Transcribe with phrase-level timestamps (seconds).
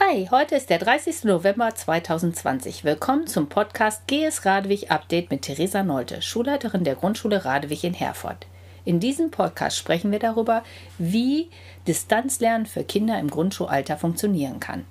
[0.00, 1.22] Hi, heute ist der 30.
[1.22, 2.82] November 2020.
[2.82, 8.48] Willkommen zum Podcast GS Radewig Update mit Theresa Nolte, Schulleiterin der Grundschule Radewig in Herford.
[8.84, 10.64] In diesem Podcast sprechen wir darüber,
[10.98, 11.48] wie
[11.86, 14.84] Distanzlernen für Kinder im Grundschulalter funktionieren kann.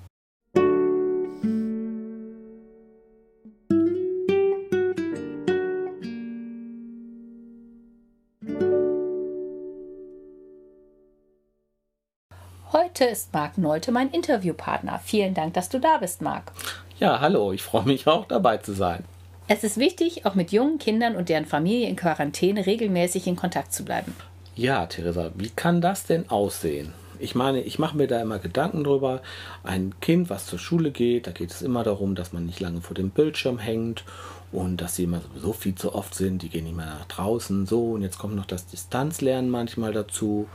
[12.96, 15.00] Heute ist Marc Nolte mein Interviewpartner.
[15.02, 16.52] Vielen Dank, dass du da bist, Marc.
[17.00, 19.02] Ja, hallo, ich freue mich auch dabei zu sein.
[19.48, 23.72] Es ist wichtig, auch mit jungen Kindern und deren Familie in Quarantäne regelmäßig in Kontakt
[23.72, 24.14] zu bleiben.
[24.54, 26.92] Ja, Theresa, wie kann das denn aussehen?
[27.18, 29.22] Ich meine, ich mache mir da immer Gedanken drüber.
[29.64, 32.80] Ein Kind, was zur Schule geht, da geht es immer darum, dass man nicht lange
[32.80, 34.04] vor dem Bildschirm hängt
[34.52, 36.42] und dass sie immer sowieso viel zu oft sind.
[36.42, 37.66] Die gehen nicht mehr nach draußen.
[37.66, 40.46] So, und jetzt kommt noch das Distanzlernen manchmal dazu.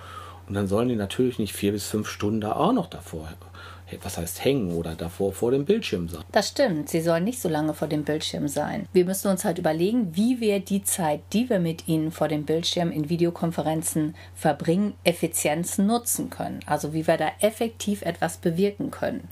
[0.50, 3.30] Und dann sollen die natürlich nicht vier bis fünf Stunden da auch noch davor,
[4.02, 6.24] was heißt hängen oder davor vor dem Bildschirm sein.
[6.32, 8.88] Das stimmt, sie sollen nicht so lange vor dem Bildschirm sein.
[8.92, 12.46] Wir müssen uns halt überlegen, wie wir die Zeit, die wir mit ihnen vor dem
[12.46, 16.62] Bildschirm in Videokonferenzen verbringen, effizient nutzen können.
[16.66, 19.28] Also wie wir da effektiv etwas bewirken können.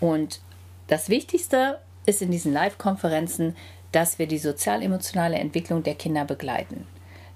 [0.00, 0.40] Und
[0.88, 3.54] das Wichtigste ist in diesen Live-Konferenzen,
[3.92, 6.84] dass wir die sozial-emotionale Entwicklung der Kinder begleiten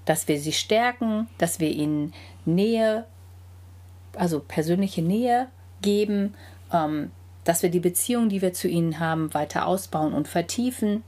[0.07, 2.13] dass wir sie stärken, dass wir ihnen
[2.45, 3.05] Nähe,
[4.15, 5.47] also persönliche Nähe
[5.81, 6.33] geben,
[6.73, 7.11] ähm,
[7.43, 11.03] dass wir die Beziehung, die wir zu ihnen haben, weiter ausbauen und vertiefen.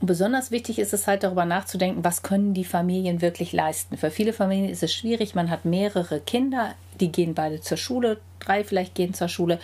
[0.00, 3.96] Und besonders wichtig ist es halt darüber nachzudenken, was können die Familien wirklich leisten.
[3.96, 8.20] Für viele Familien ist es schwierig, man hat mehrere Kinder, die gehen beide zur Schule,
[8.38, 9.58] drei vielleicht gehen zur Schule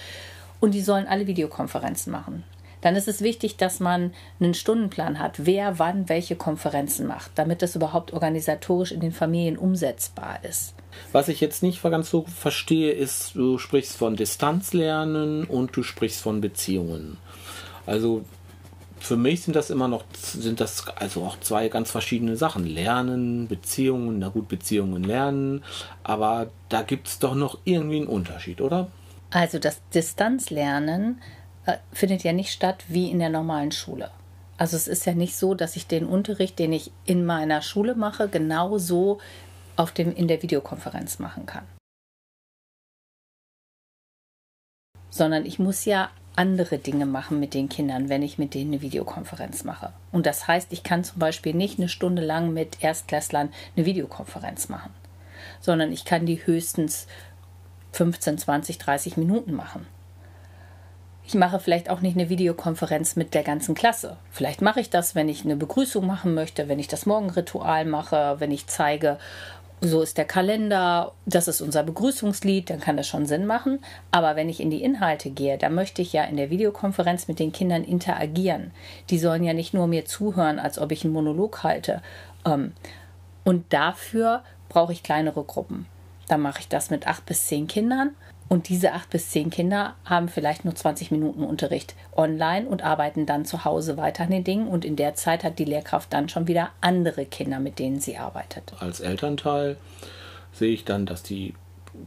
[0.58, 2.44] und die sollen alle Videokonferenzen machen
[2.82, 7.62] dann ist es wichtig, dass man einen Stundenplan hat, wer wann welche Konferenzen macht, damit
[7.62, 10.74] das überhaupt organisatorisch in den Familien umsetzbar ist.
[11.12, 16.20] Was ich jetzt nicht ganz so verstehe, ist, du sprichst von Distanzlernen und du sprichst
[16.20, 17.16] von Beziehungen.
[17.86, 18.24] Also
[19.02, 22.64] für mich sind das immer noch, sind das also auch zwei ganz verschiedene Sachen.
[22.64, 25.64] Lernen, Beziehungen, na gut, Beziehungen lernen,
[26.04, 28.90] aber da gibt es doch noch irgendwie einen Unterschied, oder?
[29.30, 31.20] Also das Distanzlernen
[31.66, 34.10] äh, findet ja nicht statt wie in der normalen Schule.
[34.58, 37.94] Also es ist ja nicht so, dass ich den Unterricht, den ich in meiner Schule
[37.94, 39.18] mache, genauso
[39.76, 41.64] auf dem, in der Videokonferenz machen kann.
[45.10, 48.82] Sondern ich muss ja andere Dinge machen mit den Kindern, wenn ich mit denen eine
[48.82, 49.92] Videokonferenz mache.
[50.10, 54.68] Und das heißt, ich kann zum Beispiel nicht eine Stunde lang mit Erstklässlern eine Videokonferenz
[54.68, 54.90] machen,
[55.60, 57.06] sondern ich kann die höchstens
[57.92, 59.86] 15, 20, 30 Minuten machen.
[61.24, 64.16] Ich mache vielleicht auch nicht eine Videokonferenz mit der ganzen Klasse.
[64.30, 68.36] Vielleicht mache ich das, wenn ich eine Begrüßung machen möchte, wenn ich das Morgenritual mache,
[68.38, 69.18] wenn ich zeige,
[69.80, 73.80] so ist der Kalender, das ist unser Begrüßungslied, dann kann das schon Sinn machen.
[74.10, 77.38] Aber wenn ich in die Inhalte gehe, dann möchte ich ja in der Videokonferenz mit
[77.38, 78.70] den Kindern interagieren.
[79.10, 82.00] Die sollen ja nicht nur mir zuhören, als ob ich einen Monolog halte.
[82.44, 82.72] Ähm,
[83.44, 85.86] und dafür brauche ich kleinere Gruppen.
[86.28, 88.14] Dann mache ich das mit acht bis zehn Kindern
[88.52, 93.24] und diese acht bis zehn Kinder haben vielleicht nur 20 Minuten Unterricht online und arbeiten
[93.24, 94.68] dann zu Hause weiter an den Dingen.
[94.68, 98.18] Und in der Zeit hat die Lehrkraft dann schon wieder andere Kinder, mit denen sie
[98.18, 98.74] arbeitet.
[98.78, 99.78] Als Elternteil
[100.52, 101.54] sehe ich dann, dass die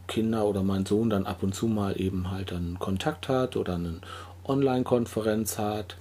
[0.08, 3.74] Kinder oder mein Sohn dann ab und zu mal eben halt dann Kontakt hat oder
[3.74, 4.02] eine
[4.48, 5.98] Online-Konferenz hat.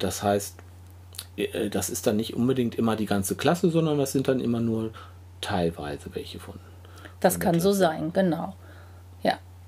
[0.00, 0.56] Das heißt,
[1.36, 4.58] äh, das ist dann nicht unbedingt immer die ganze Klasse, sondern das sind dann immer
[4.58, 4.90] nur
[5.40, 6.58] teilweise welche von.
[7.20, 8.56] Das kann so sein, genau.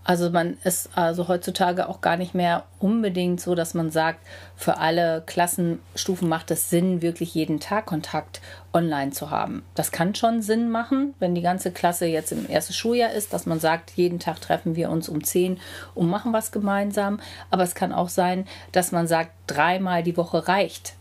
[0.07, 4.21] Also man ist also heutzutage auch gar nicht mehr unbedingt so, dass man sagt,
[4.55, 8.41] für alle Klassenstufen macht es Sinn, wirklich jeden Tag Kontakt
[8.73, 9.65] online zu haben.
[9.75, 13.47] Das kann schon Sinn machen, wenn die ganze Klasse jetzt im ersten Schuljahr ist, dass
[13.47, 15.59] man sagt, jeden Tag treffen wir uns um 10
[15.97, 17.19] und machen was gemeinsam.
[17.51, 20.95] Aber es kann auch sein, dass man sagt, dreimal die Woche reicht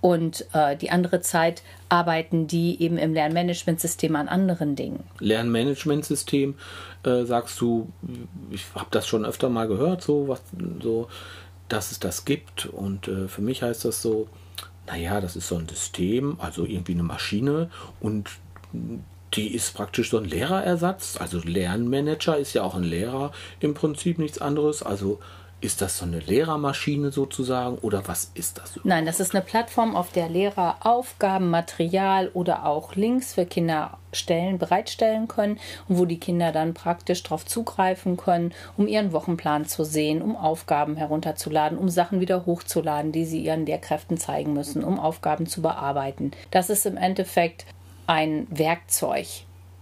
[0.00, 5.04] und äh, die andere Zeit arbeiten die eben im Lernmanagementsystem an anderen Dingen.
[5.18, 6.54] Lernmanagementsystem,
[7.04, 7.88] äh, sagst du,
[8.50, 10.42] ich habe das schon öfter mal gehört, so, was,
[10.82, 11.08] so
[11.68, 12.66] dass es das gibt.
[12.66, 14.28] Und äh, für mich heißt das so,
[14.86, 17.70] naja, das ist so ein System, also irgendwie eine Maschine
[18.00, 18.28] und
[19.34, 21.16] die ist praktisch so ein Lehrerersatz.
[21.20, 24.82] Also Lernmanager ist ja auch ein Lehrer im Prinzip nichts anderes.
[24.82, 25.20] Also
[25.60, 28.70] ist das so eine Lehrermaschine sozusagen oder was ist das?
[28.70, 28.86] Überhaupt?
[28.86, 33.98] Nein, das ist eine Plattform, auf der Lehrer Aufgaben, Material oder auch Links für Kinder
[34.12, 35.58] stellen, bereitstellen können
[35.88, 40.34] und wo die Kinder dann praktisch darauf zugreifen können, um ihren Wochenplan zu sehen, um
[40.36, 45.62] Aufgaben herunterzuladen, um Sachen wieder hochzuladen, die sie ihren Lehrkräften zeigen müssen, um Aufgaben zu
[45.62, 46.32] bearbeiten.
[46.50, 47.66] Das ist im Endeffekt
[48.06, 49.26] ein Werkzeug,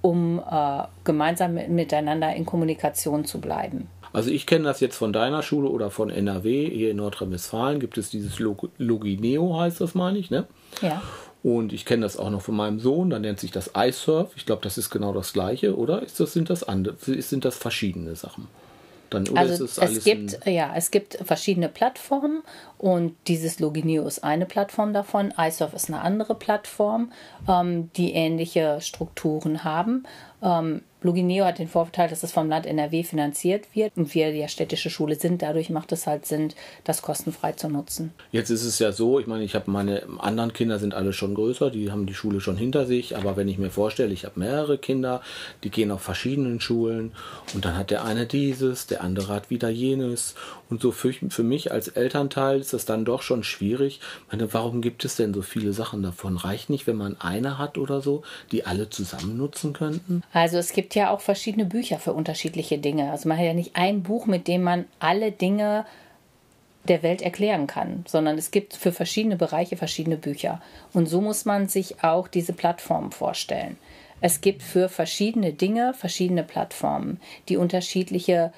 [0.03, 3.89] um äh, gemeinsam miteinander in Kommunikation zu bleiben.
[4.19, 6.69] Also ich kenne das jetzt von deiner Schule oder von NRW.
[6.69, 10.45] Hier in Nordrhein-Westfalen gibt es dieses Log Logineo, heißt das, meine ich, ne?
[10.83, 11.01] Ja.
[11.45, 14.33] Und ich kenne das auch noch von meinem Sohn, da nennt sich das iSurf.
[14.35, 16.03] Ich glaube, das ist genau das gleiche, oder?
[16.03, 18.49] Ist das, sind, das andere, sind das verschiedene Sachen?
[19.11, 22.43] Dann, also es, es gibt ja es gibt verschiedene Plattformen
[22.77, 25.33] und dieses Logineo ist eine Plattform davon.
[25.39, 27.13] iSurf ist eine andere Plattform,
[27.49, 30.03] ähm, die ähnliche Strukturen haben.
[30.43, 34.49] Ähm, Logineo hat den Vorteil, dass es vom Land NRW finanziert wird und wir ja
[34.49, 35.43] städtische Schule sind.
[35.43, 36.53] Dadurch macht es halt Sinn,
[36.83, 38.13] das kostenfrei zu nutzen.
[38.33, 41.35] Jetzt ist es ja so, ich meine, ich habe meine anderen Kinder sind alle schon
[41.35, 43.17] größer, die haben die Schule schon hinter sich.
[43.17, 45.23] Aber wenn ich mir vorstelle, ich habe mehrere Kinder,
[45.63, 47.13] die gehen auf verschiedenen Schulen
[47.55, 50.35] und dann hat der eine dieses, der andere hat wieder jenes.
[50.69, 54.01] Und so für, für mich als Elternteil ist das dann doch schon schwierig.
[54.27, 56.37] Ich meine, warum gibt es denn so viele Sachen davon?
[56.37, 60.25] Reicht nicht, wenn man eine hat oder so, die alle zusammen nutzen könnten?
[60.33, 63.11] Also es gibt ja auch verschiedene Bücher für unterschiedliche Dinge.
[63.11, 65.87] Also man hat ja nicht ein Buch, mit dem man alle Dinge
[66.85, 70.61] der Welt erklären kann, sondern es gibt für verschiedene Bereiche verschiedene Bücher.
[70.93, 73.77] Und so muss man sich auch diese Plattformen vorstellen.
[74.21, 78.53] Es gibt für verschiedene Dinge verschiedene Plattformen, die unterschiedliche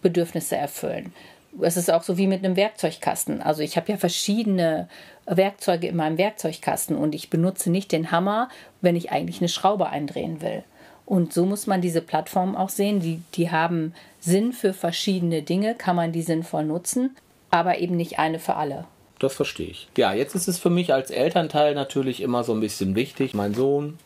[0.00, 1.12] Bedürfnisse erfüllen.
[1.60, 3.42] Es ist auch so wie mit einem Werkzeugkasten.
[3.42, 4.88] Also ich habe ja verschiedene
[5.26, 8.48] Werkzeuge in meinem Werkzeugkasten und ich benutze nicht den Hammer,
[8.80, 10.64] wenn ich eigentlich eine Schraube eindrehen will.
[11.06, 13.00] Und so muss man diese Plattformen auch sehen.
[13.00, 17.16] Die, die haben Sinn für verschiedene Dinge, kann man die sinnvoll nutzen,
[17.50, 18.84] aber eben nicht eine für alle.
[19.20, 19.88] Das verstehe ich.
[19.96, 23.54] Ja, jetzt ist es für mich als Elternteil natürlich immer so ein bisschen wichtig, meinen
[23.54, 23.98] Sohn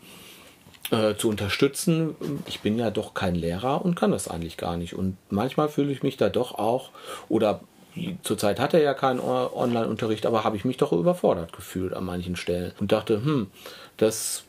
[0.91, 2.15] äh, zu unterstützen.
[2.47, 4.95] Ich bin ja doch kein Lehrer und kann das eigentlich gar nicht.
[4.95, 6.91] Und manchmal fühle ich mich da doch auch,
[7.29, 7.61] oder
[8.23, 12.37] zurzeit hat er ja keinen Online-Unterricht, aber habe ich mich doch überfordert gefühlt an manchen
[12.37, 13.49] Stellen und dachte, hm,
[13.97, 14.45] das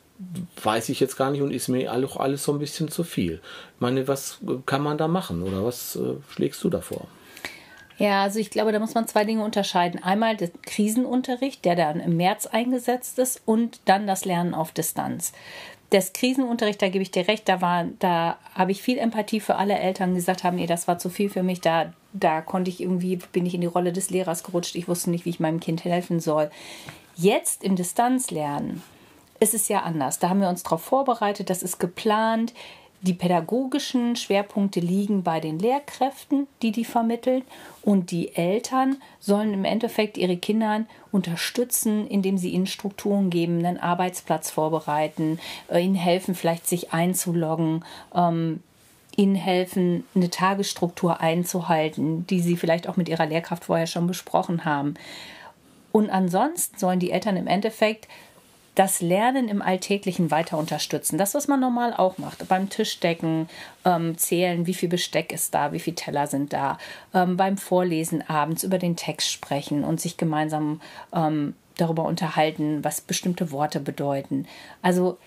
[0.64, 3.42] weiß ich jetzt gar nicht und ist mir auch alles so ein bisschen zu viel.
[3.76, 7.08] Ich meine, was kann man da machen oder was äh, schlägst du da vor?
[8.02, 10.02] Ja, also ich glaube, da muss man zwei Dinge unterscheiden.
[10.02, 15.34] Einmal den Krisenunterricht, der dann im März eingesetzt ist, und dann das Lernen auf Distanz.
[15.92, 19.56] Das Krisenunterricht, da gebe ich dir recht, da war, da habe ich viel Empathie für
[19.56, 22.72] alle Eltern, die gesagt haben, ey, das war zu viel für mich, da, da konnte
[22.72, 25.40] ich irgendwie, bin ich in die Rolle des Lehrers gerutscht, ich wusste nicht, wie ich
[25.40, 26.50] meinem Kind helfen soll.
[27.18, 28.82] Jetzt im Distanzlernen
[29.42, 30.20] ist es ja anders.
[30.20, 32.54] Da haben wir uns darauf vorbereitet, das ist geplant.
[33.02, 37.42] Die pädagogischen Schwerpunkte liegen bei den Lehrkräften, die die vermitteln.
[37.82, 43.80] Und die Eltern sollen im Endeffekt ihre Kinder unterstützen, indem sie ihnen Strukturen geben, einen
[43.80, 45.40] Arbeitsplatz vorbereiten,
[45.70, 47.84] äh, ihnen helfen, vielleicht sich einzuloggen,
[48.14, 48.62] ähm,
[49.18, 54.64] ihnen helfen, eine Tagesstruktur einzuhalten, die sie vielleicht auch mit ihrer Lehrkraft vorher schon besprochen
[54.64, 54.94] haben.
[55.92, 58.08] Und ansonsten sollen die Eltern im Endeffekt
[58.76, 61.18] das Lernen im Alltäglichen weiter unterstützen.
[61.18, 62.48] Das, was man normal auch macht.
[62.48, 63.50] Beim Tischdecken
[63.84, 66.78] ähm, zählen, wie viel Besteck ist da, wie viele Teller sind da.
[67.14, 70.82] Ähm, beim Vorlesen abends über den Text sprechen und sich gemeinsam
[71.14, 74.48] ähm, darüber unterhalten, was bestimmte Worte bedeuten.
[74.82, 75.18] Also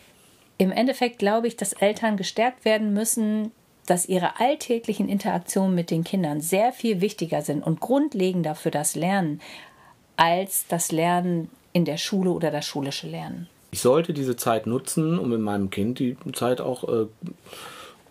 [0.56, 3.50] im Endeffekt glaube ich, dass Eltern gestärkt werden müssen,
[3.86, 8.94] dass ihre alltäglichen Interaktionen mit den Kindern sehr viel wichtiger sind und grundlegender für das
[8.94, 9.40] Lernen
[10.16, 13.48] als das Lernen in der Schule oder das schulische Lernen.
[13.72, 17.06] Ich sollte diese Zeit nutzen, um mit meinem Kind die Zeit auch äh,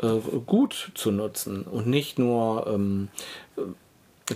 [0.06, 3.08] äh, gut zu nutzen und nicht nur ähm,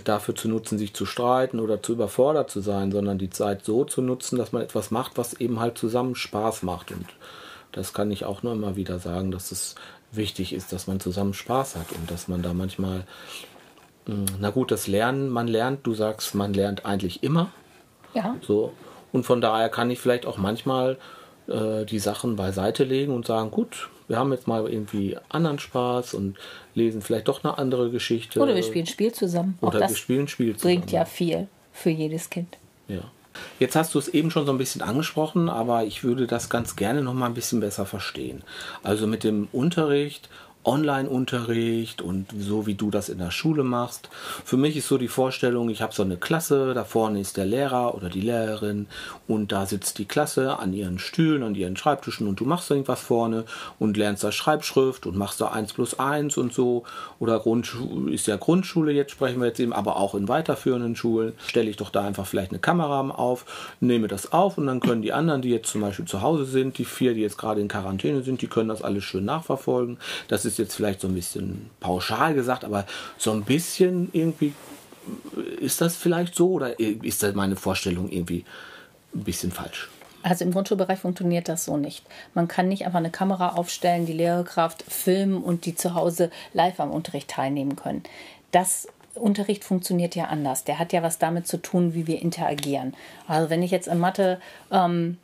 [0.04, 3.84] dafür zu nutzen, sich zu streiten oder zu überfordert zu sein, sondern die Zeit so
[3.84, 6.90] zu nutzen, dass man etwas macht, was eben halt zusammen Spaß macht.
[6.90, 7.06] Und
[7.72, 9.74] das kann ich auch nur immer wieder sagen, dass es
[10.10, 13.04] wichtig ist, dass man zusammen Spaß hat und dass man da manchmal,
[14.06, 17.50] hm, na gut, das Lernen, man lernt, du sagst, man lernt eigentlich immer.
[18.14, 18.36] Ja.
[18.40, 18.72] So,
[19.12, 20.96] und von daher kann ich vielleicht auch manchmal
[21.48, 26.14] äh, die Sachen beiseite legen und sagen, gut, wir haben jetzt mal irgendwie anderen Spaß
[26.14, 26.36] und
[26.74, 28.40] lesen vielleicht doch eine andere Geschichte.
[28.40, 29.58] Oder wir spielen Spiel zusammen.
[29.60, 30.76] Oder wir spielen Spiel zusammen.
[30.76, 32.56] Bringt ja viel für jedes Kind.
[32.88, 33.02] Ja.
[33.58, 36.74] Jetzt hast du es eben schon so ein bisschen angesprochen, aber ich würde das ganz
[36.74, 38.42] gerne noch mal ein bisschen besser verstehen.
[38.82, 40.28] Also mit dem Unterricht
[40.68, 44.10] Online-Unterricht und so wie du das in der Schule machst.
[44.44, 47.46] Für mich ist so die Vorstellung, ich habe so eine Klasse, da vorne ist der
[47.46, 48.86] Lehrer oder die Lehrerin
[49.26, 53.00] und da sitzt die Klasse an ihren Stühlen, an ihren Schreibtischen und du machst irgendwas
[53.00, 53.44] vorne
[53.78, 56.84] und lernst da Schreibschrift und machst da 1 plus 1 und so.
[57.18, 61.32] Oder Grundschule ist ja Grundschule, jetzt sprechen wir jetzt eben, aber auch in weiterführenden Schulen
[61.46, 65.00] stelle ich doch da einfach vielleicht eine Kamera auf, nehme das auf und dann können
[65.00, 67.68] die anderen, die jetzt zum Beispiel zu Hause sind, die vier, die jetzt gerade in
[67.68, 69.98] Quarantäne sind, die können das alles schön nachverfolgen.
[70.28, 72.84] Das ist jetzt vielleicht so ein bisschen pauschal gesagt, aber
[73.16, 74.54] so ein bisschen irgendwie
[75.60, 78.44] ist das vielleicht so oder ist das meine Vorstellung irgendwie
[79.14, 79.88] ein bisschen falsch?
[80.22, 82.04] Also im Grundschulbereich funktioniert das so nicht.
[82.34, 86.80] Man kann nicht einfach eine Kamera aufstellen, die Lehrkraft filmen und die zu Hause live
[86.80, 88.02] am Unterricht teilnehmen können.
[88.50, 90.62] das Unterricht funktioniert ja anders.
[90.62, 92.94] Der hat ja was damit zu tun, wie wir interagieren.
[93.26, 95.18] Also wenn ich jetzt in Mathe ähm,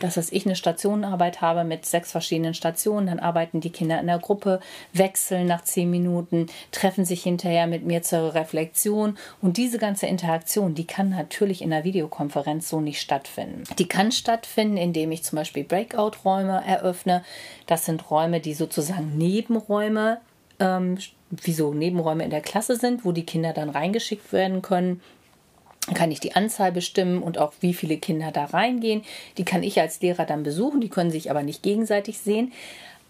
[0.00, 4.06] dass was ich eine Stationenarbeit habe mit sechs verschiedenen Stationen, dann arbeiten die Kinder in
[4.06, 4.60] der Gruppe,
[4.92, 10.74] wechseln nach zehn Minuten, treffen sich hinterher mit mir zur Reflexion und diese ganze Interaktion,
[10.74, 13.64] die kann natürlich in der Videokonferenz so nicht stattfinden.
[13.78, 17.24] Die kann stattfinden, indem ich zum Beispiel Breakout-Räume eröffne.
[17.66, 20.20] Das sind Räume, die sozusagen Nebenräume
[20.60, 20.98] ähm,
[21.30, 25.00] wie so Nebenräume in der Klasse sind, wo die Kinder dann reingeschickt werden können
[25.94, 29.02] kann ich die Anzahl bestimmen und auch wie viele Kinder da reingehen.
[29.36, 32.52] Die kann ich als Lehrer dann besuchen, die können sich aber nicht gegenseitig sehen.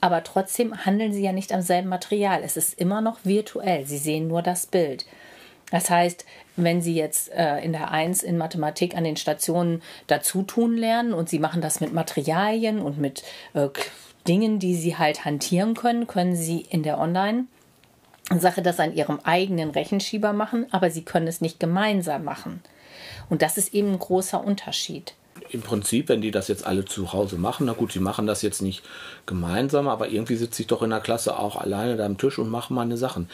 [0.01, 2.43] Aber trotzdem handeln sie ja nicht am selben Material.
[2.45, 3.85] Es ist immer noch virtuell.
[3.85, 5.07] Sie sehen nur das Bild.
[5.71, 6.25] Das heißt,
[6.57, 11.13] wenn Sie jetzt äh, in der 1 in Mathematik an den Stationen dazu tun lernen
[11.13, 13.23] und Sie machen das mit Materialien und mit
[13.55, 13.69] äh,
[14.27, 17.47] Dingen, die Sie halt hantieren können, können Sie in der Online-
[18.37, 22.63] Sache das an ihrem eigenen Rechenschieber machen, aber sie können es nicht gemeinsam machen.
[23.31, 25.15] Und das ist eben ein großer Unterschied.
[25.51, 28.43] Im Prinzip, wenn die das jetzt alle zu Hause machen, na gut, sie machen das
[28.43, 28.83] jetzt nicht
[29.25, 32.51] gemeinsam, aber irgendwie sitze ich doch in der Klasse auch alleine da am Tisch und
[32.51, 33.31] mache meine Sachen.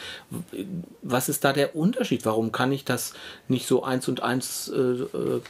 [1.01, 2.25] Was ist da der Unterschied?
[2.25, 3.13] Warum kann ich das
[3.47, 5.41] nicht so eins und eins äh, äh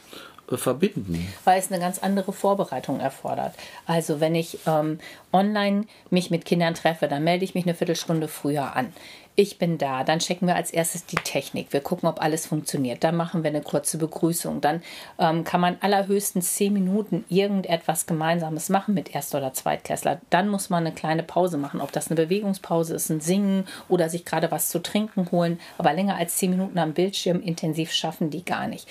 [0.54, 1.26] verbinden?
[1.44, 3.54] Weil es eine ganz andere Vorbereitung erfordert.
[3.84, 5.00] Also wenn ich ähm,
[5.32, 8.92] online mich mit Kindern treffe, dann melde ich mich eine Viertelstunde früher an.
[9.38, 11.70] Ich bin da, dann checken wir als erstes die Technik.
[11.74, 13.04] Wir gucken, ob alles funktioniert.
[13.04, 14.62] Dann machen wir eine kurze Begrüßung.
[14.62, 14.82] Dann
[15.18, 20.22] ähm, kann man allerhöchstens zehn Minuten irgendetwas Gemeinsames machen mit Erst- oder Zweitklässler.
[20.30, 21.82] Dann muss man eine kleine Pause machen.
[21.82, 25.60] Ob das eine Bewegungspause ist, ein Singen oder sich gerade was zu trinken holen.
[25.76, 28.88] Aber länger als zehn Minuten am Bildschirm intensiv schaffen die gar nicht.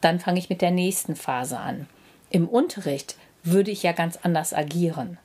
[0.00, 1.86] Dann fange ich mit der nächsten Phase an.
[2.30, 5.18] Im Unterricht würde ich ja ganz anders agieren.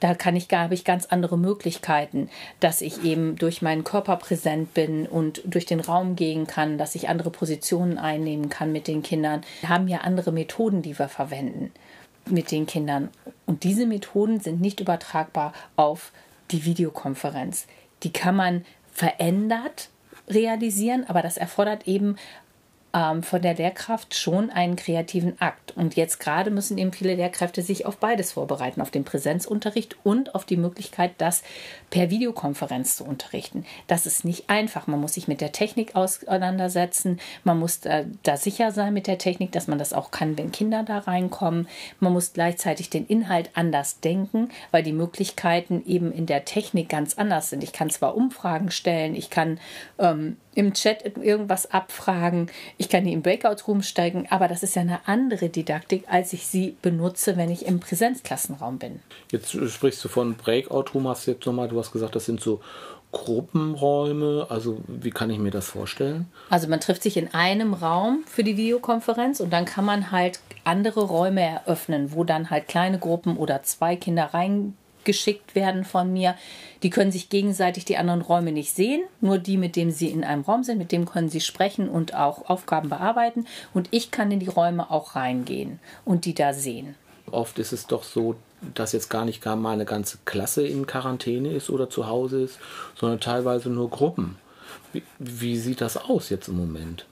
[0.00, 2.28] Da kann ich, habe ich ganz andere Möglichkeiten,
[2.60, 6.94] dass ich eben durch meinen Körper präsent bin und durch den Raum gehen kann, dass
[6.94, 9.42] ich andere Positionen einnehmen kann mit den Kindern.
[9.60, 11.72] Wir haben ja andere Methoden, die wir verwenden
[12.28, 13.08] mit den Kindern.
[13.46, 16.12] Und diese Methoden sind nicht übertragbar auf
[16.50, 17.66] die Videokonferenz.
[18.02, 19.88] Die kann man verändert
[20.28, 22.16] realisieren, aber das erfordert eben
[22.96, 25.76] ähm, von der Lehrkraft schon einen kreativen Akt.
[25.76, 30.34] Und jetzt gerade müssen eben viele Lehrkräfte sich auf beides vorbereiten, auf den Präsenzunterricht und
[30.34, 31.42] auf die Möglichkeit, das
[31.90, 33.66] per Videokonferenz zu unterrichten.
[33.86, 34.86] Das ist nicht einfach.
[34.86, 37.20] Man muss sich mit der Technik auseinandersetzen.
[37.44, 40.50] Man muss da, da sicher sein mit der Technik, dass man das auch kann, wenn
[40.50, 41.68] Kinder da reinkommen.
[42.00, 47.18] Man muss gleichzeitig den Inhalt anders denken, weil die Möglichkeiten eben in der Technik ganz
[47.18, 47.62] anders sind.
[47.62, 49.60] Ich kann zwar Umfragen stellen, ich kann
[49.98, 54.82] ähm, im Chat irgendwas abfragen, ich kann die im Breakout-Room steigen, aber das ist ja
[54.82, 59.00] eine andere Didaktik, als ich sie benutze, wenn ich im Präsenzklassenraum bin.
[59.30, 62.60] Jetzt sprichst du von Breakout-Room, hast du jetzt nochmal, du hast gesagt, das sind so
[63.12, 64.46] Gruppenräume?
[64.50, 66.26] Also wie kann ich mir das vorstellen?
[66.50, 70.40] Also man trifft sich in einem Raum für die Videokonferenz und dann kann man halt
[70.64, 74.74] andere Räume eröffnen, wo dann halt kleine Gruppen oder zwei Kinder rein
[75.06, 76.34] geschickt werden von mir.
[76.82, 80.24] Die können sich gegenseitig die anderen Räume nicht sehen, nur die, mit denen sie in
[80.24, 83.46] einem Raum sind, mit dem können sie sprechen und auch Aufgaben bearbeiten.
[83.72, 86.94] Und ich kann in die Räume auch reingehen und die da sehen.
[87.30, 88.36] Oft ist es doch so,
[88.74, 92.42] dass jetzt gar nicht gar mal eine ganze Klasse in Quarantäne ist oder zu Hause
[92.42, 92.58] ist,
[92.94, 94.36] sondern teilweise nur Gruppen.
[94.92, 97.06] Wie, wie sieht das aus jetzt im Moment?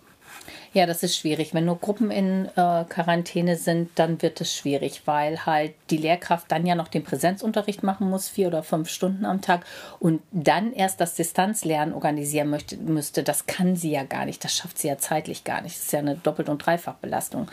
[0.74, 1.54] Ja, das ist schwierig.
[1.54, 6.50] Wenn nur Gruppen in äh, Quarantäne sind, dann wird es schwierig, weil halt die Lehrkraft
[6.50, 9.64] dann ja noch den Präsenzunterricht machen muss, vier oder fünf Stunden am Tag
[10.00, 13.22] und dann erst das Distanzlernen organisieren möchte, müsste.
[13.22, 14.42] Das kann sie ja gar nicht.
[14.42, 15.76] Das schafft sie ja zeitlich gar nicht.
[15.76, 17.48] Das ist ja eine Doppelt- und Dreifachbelastung.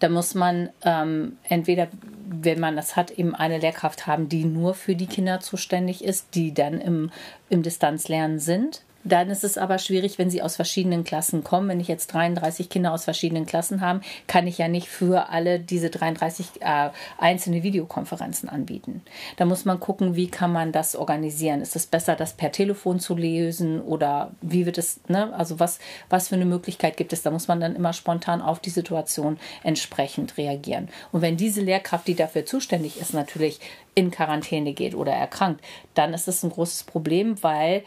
[0.00, 1.88] Da muss man ähm, entweder,
[2.26, 6.34] wenn man das hat, eben eine Lehrkraft haben, die nur für die Kinder zuständig ist,
[6.34, 7.10] die dann im,
[7.50, 11.68] im Distanzlernen sind dann ist es aber schwierig, wenn sie aus verschiedenen Klassen kommen.
[11.68, 15.60] Wenn ich jetzt 33 Kinder aus verschiedenen Klassen habe, kann ich ja nicht für alle
[15.60, 19.02] diese 33 äh, einzelne Videokonferenzen anbieten.
[19.36, 21.60] Da muss man gucken, wie kann man das organisieren.
[21.60, 25.32] Ist es besser, das per Telefon zu lösen oder wie wird es, ne?
[25.34, 25.78] also was,
[26.10, 27.22] was für eine Möglichkeit gibt es?
[27.22, 30.88] Da muss man dann immer spontan auf die Situation entsprechend reagieren.
[31.12, 33.60] Und wenn diese Lehrkraft, die dafür zuständig ist, natürlich
[33.98, 35.64] in Quarantäne geht oder erkrankt,
[35.94, 37.82] dann ist es ein großes Problem, weil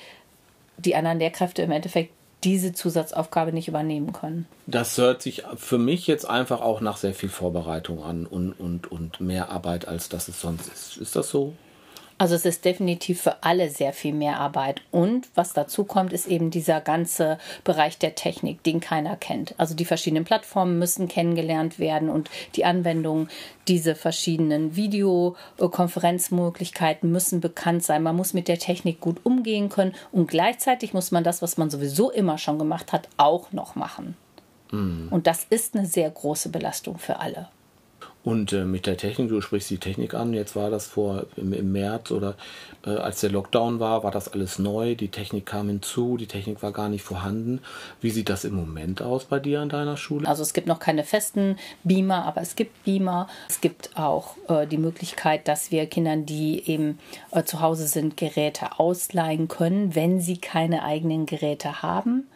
[0.78, 2.12] die anderen Lehrkräfte im Endeffekt
[2.44, 4.46] diese Zusatzaufgabe nicht übernehmen können.
[4.68, 8.92] Das hört sich für mich jetzt einfach auch nach sehr viel Vorbereitung an und, und,
[8.92, 10.98] und mehr Arbeit, als das es sonst ist.
[10.98, 11.54] Ist das so?
[12.22, 14.84] Also es ist definitiv für alle sehr viel mehr Arbeit.
[14.92, 19.56] Und was dazu kommt, ist eben dieser ganze Bereich der Technik, den keiner kennt.
[19.58, 23.28] Also die verschiedenen Plattformen müssen kennengelernt werden und die Anwendung,
[23.68, 28.04] diese verschiedenen Videokonferenzmöglichkeiten müssen bekannt sein.
[28.04, 31.72] Man muss mit der Technik gut umgehen können und gleichzeitig muss man das, was man
[31.72, 34.16] sowieso immer schon gemacht hat, auch noch machen.
[34.70, 35.08] Mhm.
[35.10, 37.48] Und das ist eine sehr große Belastung für alle.
[38.24, 41.54] Und äh, mit der Technik, du sprichst die Technik an, jetzt war das vor im,
[41.54, 42.36] im März oder
[42.86, 46.62] äh, als der Lockdown war, war das alles neu, die Technik kam hinzu, die Technik
[46.62, 47.62] war gar nicht vorhanden.
[48.00, 50.28] Wie sieht das im Moment aus bei dir an deiner Schule?
[50.28, 53.28] Also es gibt noch keine festen Beamer, aber es gibt Beamer.
[53.50, 57.00] Es gibt auch äh, die Möglichkeit, dass wir Kindern, die eben
[57.32, 62.28] äh, zu Hause sind, Geräte ausleihen können, wenn sie keine eigenen Geräte haben.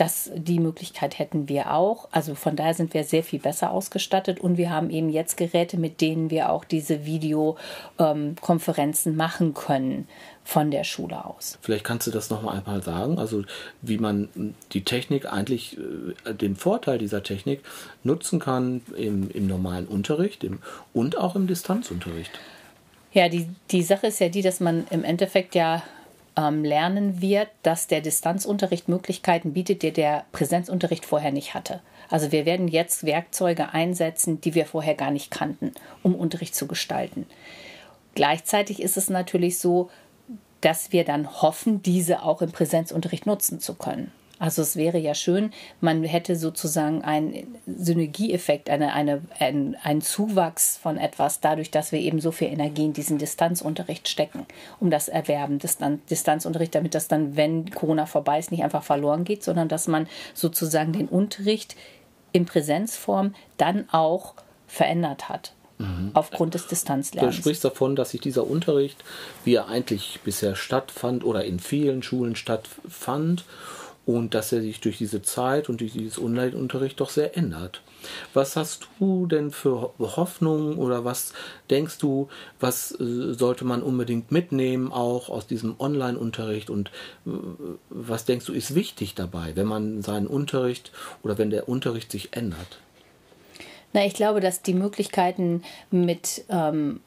[0.00, 2.08] Das, die Möglichkeit hätten wir auch.
[2.10, 5.76] Also von daher sind wir sehr viel besser ausgestattet und wir haben eben jetzt Geräte,
[5.76, 10.08] mit denen wir auch diese Videokonferenzen machen können
[10.42, 11.58] von der Schule aus.
[11.60, 13.42] Vielleicht kannst du das noch mal einmal sagen, also
[13.82, 15.76] wie man die Technik eigentlich,
[16.24, 17.60] äh, den Vorteil dieser Technik
[18.02, 20.60] nutzen kann im, im normalen Unterricht im,
[20.94, 22.40] und auch im Distanzunterricht.
[23.12, 25.82] Ja, die, die Sache ist ja die, dass man im Endeffekt ja
[26.36, 31.80] ähm, lernen wird, dass der Distanzunterricht Möglichkeiten bietet, die der Präsenzunterricht vorher nicht hatte.
[32.08, 35.72] Also wir werden jetzt Werkzeuge einsetzen, die wir vorher gar nicht kannten,
[36.02, 37.26] um Unterricht zu gestalten.
[38.14, 39.90] Gleichzeitig ist es natürlich so,
[40.60, 44.12] dass wir dann hoffen, diese auch im Präsenzunterricht nutzen zu können.
[44.40, 50.78] Also es wäre ja schön, man hätte sozusagen einen Synergieeffekt, eine, eine, ein, einen Zuwachs
[50.78, 54.46] von etwas, dadurch, dass wir eben so viel Energie in diesen Distanzunterricht stecken,
[54.80, 55.76] um das Erwerben des
[56.08, 60.08] Distanzunterricht, damit das dann, wenn Corona vorbei ist, nicht einfach verloren geht, sondern dass man
[60.32, 61.76] sozusagen den Unterricht
[62.32, 64.32] in Präsenzform dann auch
[64.66, 66.12] verändert hat mhm.
[66.14, 67.36] aufgrund des Distanzlernens.
[67.36, 69.04] Du sprichst davon, dass sich dieser Unterricht,
[69.44, 73.44] wie er eigentlich bisher stattfand oder in vielen Schulen stattfand
[74.06, 77.82] und dass er sich durch diese Zeit und durch dieses Online-Unterricht doch sehr ändert.
[78.32, 81.32] Was hast du denn für Hoffnungen oder was
[81.68, 82.28] denkst du,
[82.58, 86.90] was äh, sollte man unbedingt mitnehmen auch aus diesem Online-Unterricht und
[87.26, 87.30] äh,
[87.90, 90.92] was denkst du ist wichtig dabei, wenn man seinen Unterricht
[91.22, 92.78] oder wenn der Unterricht sich ändert?
[93.92, 97.00] Na, ich glaube, dass die Möglichkeiten mit ähm,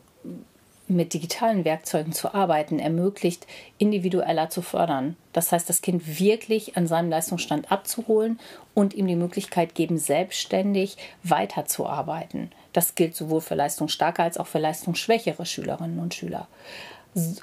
[0.94, 5.16] mit digitalen Werkzeugen zu arbeiten, ermöglicht, individueller zu fördern.
[5.34, 8.40] Das heißt, das Kind wirklich an seinem Leistungsstand abzuholen
[8.74, 12.52] und ihm die Möglichkeit geben, selbstständig weiterzuarbeiten.
[12.72, 16.48] Das gilt sowohl für leistungsstarke als auch für leistungsschwächere Schülerinnen und Schüler.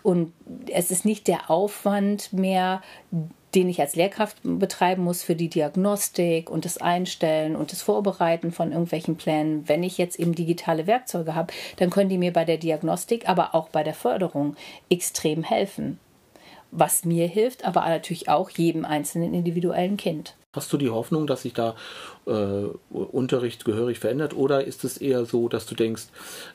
[0.03, 0.33] Und
[0.69, 2.83] es ist nicht der Aufwand mehr,
[3.55, 8.53] den ich als Lehrkraft betreiben muss für die Diagnostik und das Einstellen und das Vorbereiten
[8.53, 9.69] von irgendwelchen Plänen.
[9.69, 13.55] Wenn ich jetzt eben digitale Werkzeuge habe, dann können die mir bei der Diagnostik, aber
[13.55, 14.57] auch bei der Förderung
[14.89, 15.99] extrem helfen.
[16.71, 20.37] Was mir hilft, aber natürlich auch jedem einzelnen individuellen Kind.
[20.53, 21.77] Hast du die Hoffnung, dass sich da
[22.27, 24.35] äh, Unterricht gehörig verändert?
[24.35, 26.05] Oder ist es eher so, dass du denkst,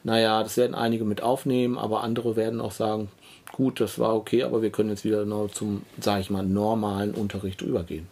[0.03, 3.09] naja, das werden einige mit aufnehmen, aber andere werden auch sagen,
[3.51, 7.61] gut, das war okay, aber wir können jetzt wieder zum, sage ich mal, normalen Unterricht
[7.61, 8.07] übergehen.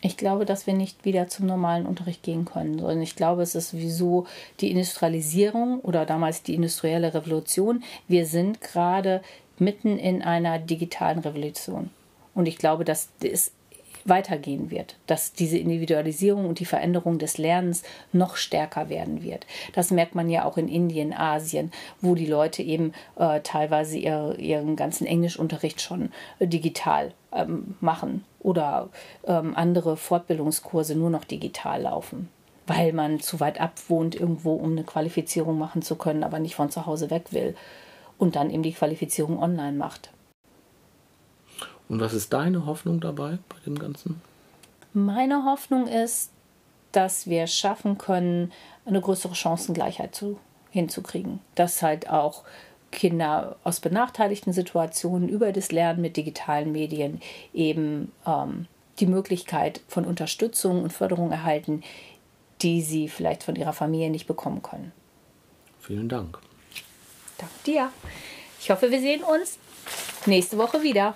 [0.00, 3.56] Ich glaube, dass wir nicht wieder zum normalen Unterricht gehen können, sondern ich glaube, es
[3.56, 4.26] ist sowieso
[4.60, 7.82] die Industrialisierung oder damals die industrielle Revolution.
[8.06, 9.22] Wir sind gerade
[9.58, 11.90] mitten in einer digitalen Revolution.
[12.34, 13.50] Und ich glaube, dass es
[14.04, 17.82] weitergehen wird, dass diese Individualisierung und die Veränderung des Lernens
[18.12, 19.46] noch stärker werden wird.
[19.74, 24.36] Das merkt man ja auch in Indien, Asien, wo die Leute eben äh, teilweise ihr,
[24.38, 28.88] ihren ganzen Englischunterricht schon äh, digital ähm, machen oder
[29.26, 32.28] ähm, andere Fortbildungskurse nur noch digital laufen
[32.68, 36.54] weil man zu weit ab wohnt irgendwo, um eine Qualifizierung machen zu können, aber nicht
[36.54, 37.56] von zu Hause weg will
[38.18, 40.10] und dann eben die Qualifizierung online macht.
[41.88, 44.20] Und was ist deine Hoffnung dabei bei dem Ganzen?
[44.92, 46.30] Meine Hoffnung ist,
[46.92, 48.52] dass wir schaffen können,
[48.84, 50.38] eine größere Chancengleichheit zu,
[50.70, 51.40] hinzukriegen.
[51.54, 52.44] Dass halt auch
[52.90, 57.20] Kinder aus benachteiligten Situationen über das Lernen mit digitalen Medien
[57.52, 58.66] eben ähm,
[58.98, 61.82] die Möglichkeit von Unterstützung und Förderung erhalten,
[62.62, 64.92] die sie vielleicht von ihrer Familie nicht bekommen können.
[65.80, 66.38] Vielen Dank.
[67.36, 67.92] Danke dir.
[68.60, 69.58] Ich hoffe, wir sehen uns
[70.26, 71.14] nächste Woche wieder.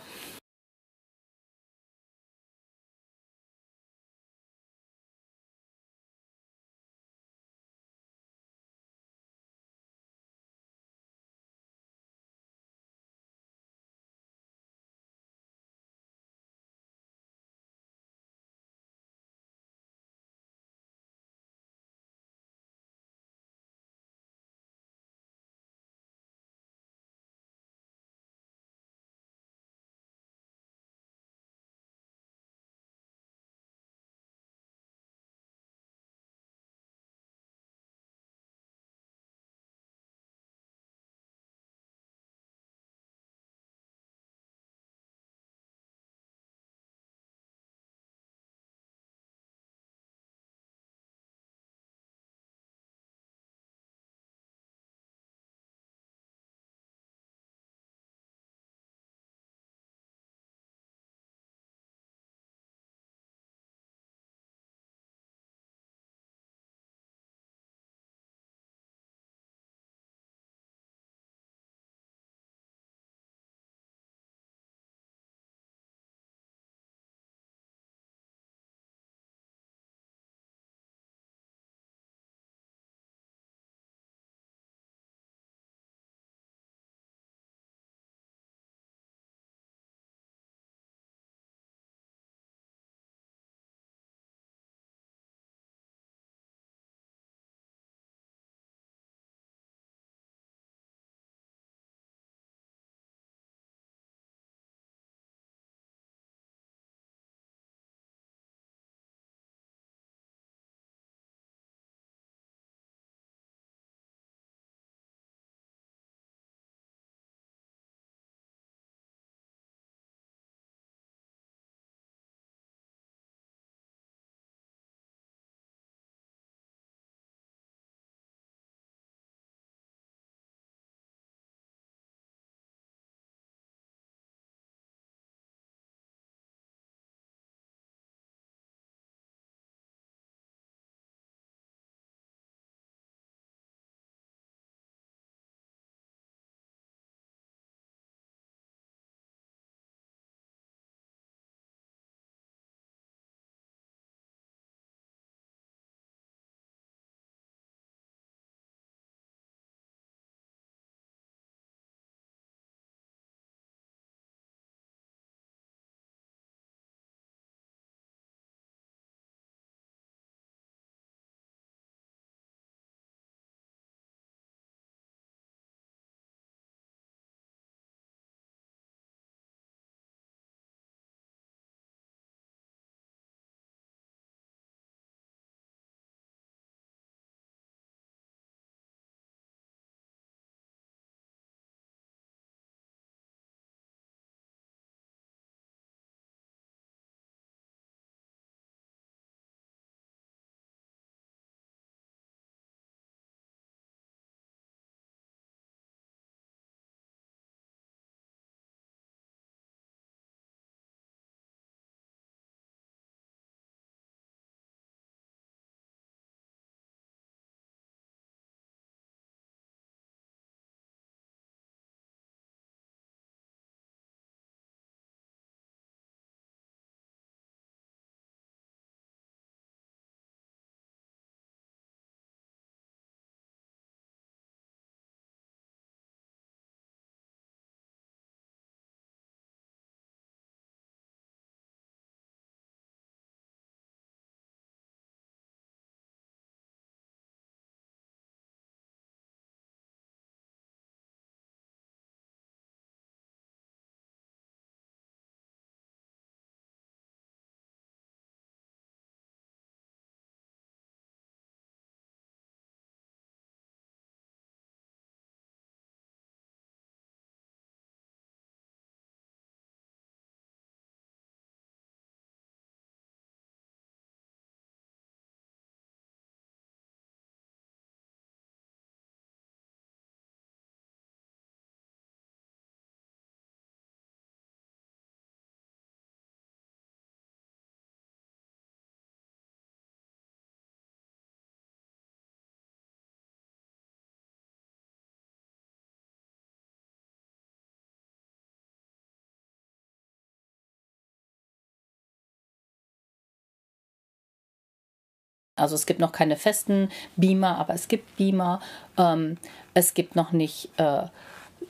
[305.56, 308.60] Also es gibt noch keine festen Beamer, aber es gibt Beamer.
[308.96, 309.36] Ähm,
[309.74, 311.04] es gibt noch nicht äh,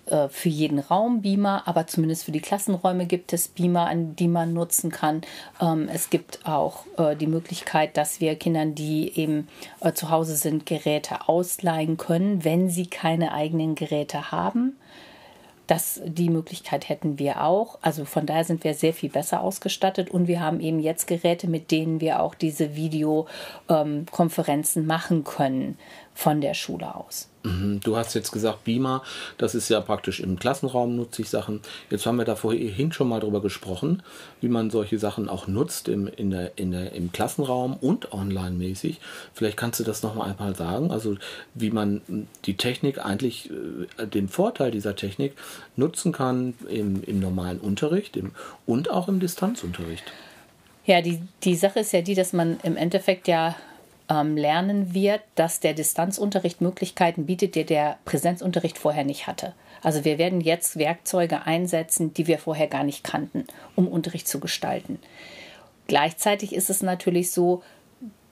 [0.06, 4.52] äh, für jeden Raum Beamer, aber zumindest für die Klassenräume gibt es Beamer, die man
[4.52, 5.22] nutzen kann.
[5.60, 9.48] Ähm, es gibt auch äh, die Möglichkeit, dass wir Kindern, die eben
[9.80, 14.76] äh, zu Hause sind, Geräte ausleihen können, wenn sie keine eigenen Geräte haben.
[15.72, 17.78] Das, die Möglichkeit hätten wir auch.
[17.80, 21.48] Also von daher sind wir sehr viel besser ausgestattet und wir haben eben jetzt Geräte,
[21.48, 25.78] mit denen wir auch diese Videokonferenzen machen können
[26.14, 27.28] von der Schule aus.
[27.44, 27.80] Mhm.
[27.82, 29.02] Du hast jetzt gesagt, Beamer,
[29.38, 31.60] das ist ja praktisch im Klassenraum nutze ich Sachen.
[31.90, 34.02] Jetzt haben wir da vorhin schon mal drüber gesprochen,
[34.40, 39.00] wie man solche Sachen auch nutzt im, in der, in der, im Klassenraum und online-mäßig.
[39.34, 41.16] Vielleicht kannst du das nochmal einmal sagen, also
[41.54, 43.50] wie man die Technik eigentlich,
[43.98, 45.34] äh, den Vorteil dieser Technik
[45.76, 48.32] nutzen kann im, im normalen Unterricht im,
[48.66, 50.04] und auch im Distanzunterricht.
[50.84, 53.54] Ja, die, die Sache ist ja die, dass man im Endeffekt ja
[54.12, 59.54] ähm, lernen wird, dass der Distanzunterricht Möglichkeiten bietet, die der Präsenzunterricht vorher nicht hatte.
[59.82, 64.38] Also wir werden jetzt Werkzeuge einsetzen, die wir vorher gar nicht kannten, um Unterricht zu
[64.38, 64.98] gestalten.
[65.86, 67.62] Gleichzeitig ist es natürlich so,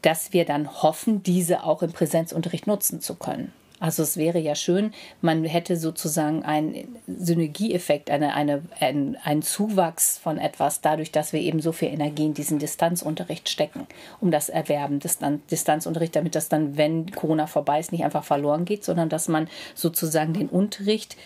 [0.03, 3.53] dass wir dann hoffen, diese auch im Präsenzunterricht nutzen zu können.
[3.81, 10.19] Also es wäre ja schön, man hätte sozusagen einen Synergieeffekt, eine, eine, ein, einen Zuwachs
[10.19, 13.87] von etwas, dadurch, dass wir eben so viel Energie in diesen Distanzunterricht stecken,
[14.21, 15.19] um das Erwerben des
[15.51, 19.49] Distanzunterricht, damit das dann, wenn Corona vorbei ist, nicht einfach verloren geht, sondern dass man
[19.75, 21.16] sozusagen den Unterricht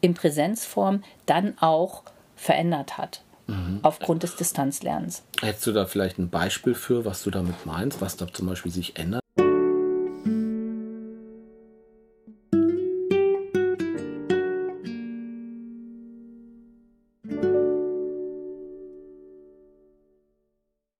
[0.00, 2.02] in Präsenzform dann auch
[2.36, 3.22] verändert hat.
[3.48, 3.80] Mhm.
[3.82, 5.22] Aufgrund des Distanzlernens.
[5.40, 8.70] Hättest du da vielleicht ein Beispiel für, was du damit meinst, was da zum Beispiel
[8.70, 9.22] sich ändert?